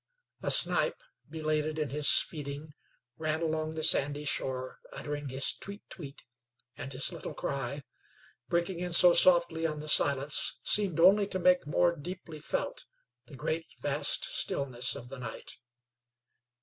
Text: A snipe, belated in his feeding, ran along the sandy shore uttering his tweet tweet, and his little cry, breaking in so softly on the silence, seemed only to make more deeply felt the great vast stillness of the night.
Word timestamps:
A 0.41 0.49
snipe, 0.49 1.03
belated 1.29 1.77
in 1.77 1.91
his 1.91 2.09
feeding, 2.21 2.73
ran 3.19 3.43
along 3.43 3.75
the 3.75 3.83
sandy 3.83 4.25
shore 4.25 4.79
uttering 4.91 5.29
his 5.29 5.53
tweet 5.53 5.87
tweet, 5.91 6.23
and 6.75 6.91
his 6.91 7.13
little 7.13 7.35
cry, 7.35 7.83
breaking 8.49 8.79
in 8.79 8.93
so 8.93 9.13
softly 9.13 9.67
on 9.67 9.79
the 9.79 9.87
silence, 9.87 10.57
seemed 10.63 10.99
only 10.99 11.27
to 11.27 11.37
make 11.37 11.67
more 11.67 11.95
deeply 11.95 12.39
felt 12.39 12.85
the 13.27 13.35
great 13.35 13.67
vast 13.79 14.25
stillness 14.25 14.95
of 14.95 15.09
the 15.09 15.19
night. 15.19 15.57